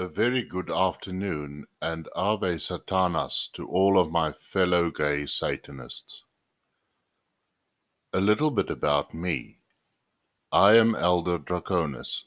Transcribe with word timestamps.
A 0.00 0.08
very 0.08 0.42
good 0.42 0.70
afternoon 0.70 1.66
and 1.82 2.08
Ave 2.16 2.56
Satanas 2.56 3.52
to 3.52 3.68
all 3.68 3.98
of 3.98 4.10
my 4.10 4.32
fellow 4.32 4.90
gay 4.90 5.26
Satanists. 5.26 6.24
A 8.14 8.18
little 8.18 8.50
bit 8.50 8.70
about 8.70 9.12
me. 9.12 9.58
I 10.50 10.78
am 10.78 10.94
Elder 10.94 11.38
Draconis. 11.38 12.20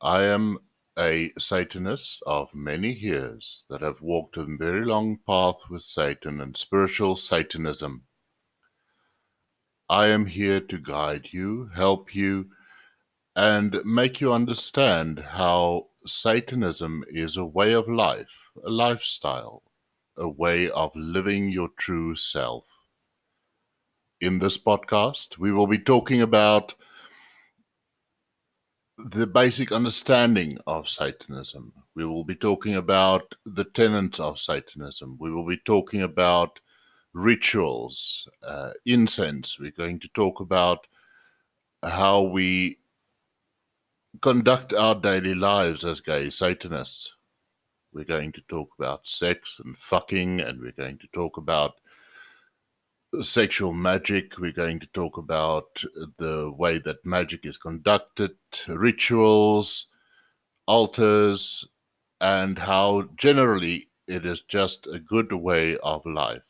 I 0.00 0.24
am 0.24 0.58
a 0.98 1.30
Satanist 1.38 2.20
of 2.26 2.52
many 2.52 2.92
years 2.92 3.62
that 3.70 3.80
have 3.80 4.00
walked 4.00 4.36
a 4.36 4.44
very 4.44 4.84
long 4.84 5.20
path 5.24 5.60
with 5.70 5.82
Satan 5.82 6.40
and 6.40 6.56
spiritual 6.56 7.14
Satanism. 7.14 8.06
I 9.88 10.08
am 10.08 10.26
here 10.26 10.60
to 10.60 10.78
guide 10.78 11.28
you, 11.32 11.70
help 11.76 12.12
you, 12.12 12.50
and 13.36 13.80
make 13.84 14.20
you 14.20 14.32
understand 14.32 15.20
how 15.20 15.86
Satanism 16.06 17.04
is 17.08 17.36
a 17.36 17.44
way 17.44 17.72
of 17.72 17.88
life, 17.88 18.30
a 18.64 18.70
lifestyle, 18.70 19.62
a 20.16 20.28
way 20.28 20.70
of 20.70 20.90
living 20.94 21.50
your 21.50 21.68
true 21.78 22.14
self. 22.16 22.64
In 24.20 24.38
this 24.38 24.58
podcast, 24.58 25.38
we 25.38 25.52
will 25.52 25.66
be 25.66 25.78
talking 25.78 26.22
about 26.22 26.74
the 28.98 29.26
basic 29.26 29.72
understanding 29.72 30.58
of 30.66 30.88
Satanism. 30.88 31.72
We 31.94 32.04
will 32.04 32.24
be 32.24 32.36
talking 32.36 32.76
about 32.76 33.34
the 33.44 33.64
tenets 33.64 34.20
of 34.20 34.38
Satanism. 34.38 35.16
We 35.18 35.32
will 35.32 35.46
be 35.46 35.58
talking 35.64 36.02
about 36.02 36.60
rituals, 37.14 38.28
uh, 38.46 38.70
incense. 38.86 39.58
We're 39.58 39.72
going 39.72 39.98
to 40.00 40.08
talk 40.08 40.40
about 40.40 40.86
how 41.82 42.22
we 42.22 42.78
conduct 44.20 44.72
our 44.74 44.94
daily 44.94 45.34
lives 45.34 45.84
as 45.84 46.00
gay 46.00 46.28
Satanists. 46.28 47.14
We're 47.92 48.04
going 48.04 48.32
to 48.32 48.42
talk 48.48 48.70
about 48.78 49.06
sex 49.06 49.60
and 49.62 49.76
fucking, 49.78 50.40
and 50.40 50.60
we're 50.60 50.72
going 50.72 50.98
to 50.98 51.06
talk 51.12 51.36
about 51.36 51.72
sexual 53.20 53.72
magic. 53.72 54.38
We're 54.38 54.52
going 54.52 54.80
to 54.80 54.86
talk 54.88 55.18
about 55.18 55.82
the 56.18 56.52
way 56.56 56.78
that 56.78 57.04
magic 57.04 57.44
is 57.44 57.56
conducted, 57.56 58.32
rituals, 58.68 59.86
altars, 60.66 61.66
and 62.20 62.58
how 62.58 63.08
generally 63.16 63.88
it 64.06 64.24
is 64.24 64.40
just 64.42 64.86
a 64.86 64.98
good 64.98 65.32
way 65.32 65.76
of 65.78 66.04
life. 66.06 66.42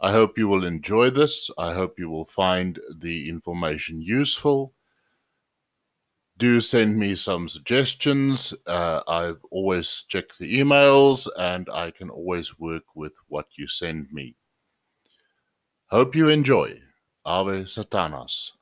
I 0.00 0.12
hope 0.12 0.38
you 0.38 0.48
will 0.48 0.64
enjoy 0.64 1.10
this. 1.10 1.50
I 1.58 1.74
hope 1.74 1.98
you 1.98 2.08
will 2.08 2.24
find 2.24 2.78
the 2.94 3.28
information 3.28 4.00
useful 4.00 4.74
do 6.40 6.60
send 6.62 6.98
me 6.98 7.14
some 7.14 7.50
suggestions. 7.50 8.54
Uh, 8.66 9.02
I 9.06 9.34
always 9.50 10.06
check 10.08 10.24
the 10.38 10.58
emails 10.58 11.28
and 11.38 11.68
I 11.70 11.90
can 11.90 12.08
always 12.08 12.58
work 12.58 12.96
with 12.96 13.12
what 13.28 13.46
you 13.56 13.68
send 13.68 14.08
me. 14.10 14.36
Hope 15.90 16.16
you 16.16 16.28
enjoy. 16.28 16.80
Ave 17.26 17.64
Satanas. 17.64 18.52